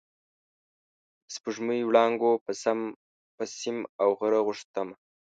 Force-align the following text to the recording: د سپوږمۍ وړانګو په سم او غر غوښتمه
د 1.25 1.27
سپوږمۍ 1.33 1.81
وړانګو 1.85 2.31
په 3.37 3.43
سم 3.59 3.77
او 4.01 4.09
غر 4.19 4.33
غوښتمه 4.47 4.95